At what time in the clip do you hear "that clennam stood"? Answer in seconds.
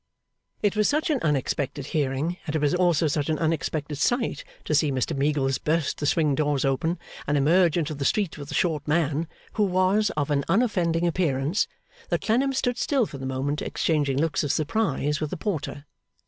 12.09-12.79